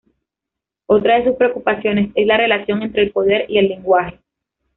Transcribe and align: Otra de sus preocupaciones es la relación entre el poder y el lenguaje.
Otra 0.87 1.17
de 1.19 1.25
sus 1.25 1.35
preocupaciones 1.35 2.09
es 2.15 2.25
la 2.25 2.35
relación 2.35 2.81
entre 2.81 3.03
el 3.03 3.11
poder 3.11 3.45
y 3.47 3.59
el 3.59 3.67
lenguaje. 3.67 4.19